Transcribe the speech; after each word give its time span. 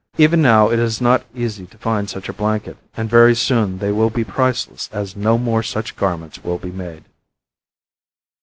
Even 0.17 0.41
now 0.41 0.71
it 0.71 0.79
is 0.79 0.99
not 0.99 1.25
easy 1.35 1.67
to 1.67 1.77
find 1.77 2.09
such 2.09 2.27
a 2.27 2.33
blanket, 2.33 2.75
and 2.97 3.07
very 3.07 3.35
soon 3.35 3.77
they 3.77 3.91
will 3.91 4.09
be 4.09 4.23
priceless 4.23 4.89
as 4.91 5.15
no 5.15 5.37
more 5.37 5.61
such 5.61 5.95
garments 5.95 6.43
will 6.43 6.57
be 6.57 6.71
made. 6.71 7.03